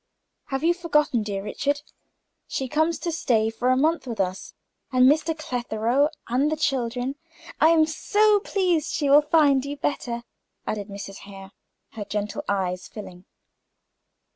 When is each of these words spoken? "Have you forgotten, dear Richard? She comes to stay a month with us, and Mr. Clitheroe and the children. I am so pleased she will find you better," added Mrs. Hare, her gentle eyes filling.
"Have 0.45 0.63
you 0.63 0.73
forgotten, 0.73 1.21
dear 1.21 1.43
Richard? 1.43 1.83
She 2.47 2.67
comes 2.67 2.97
to 2.97 3.11
stay 3.11 3.51
a 3.61 3.75
month 3.77 4.07
with 4.07 4.19
us, 4.19 4.55
and 4.91 5.07
Mr. 5.07 5.37
Clitheroe 5.37 6.09
and 6.27 6.51
the 6.51 6.55
children. 6.55 7.17
I 7.59 7.69
am 7.69 7.85
so 7.85 8.39
pleased 8.39 8.91
she 8.91 9.11
will 9.11 9.21
find 9.21 9.63
you 9.63 9.77
better," 9.77 10.23
added 10.65 10.87
Mrs. 10.87 11.17
Hare, 11.29 11.51
her 11.91 12.03
gentle 12.05 12.43
eyes 12.49 12.87
filling. 12.87 13.25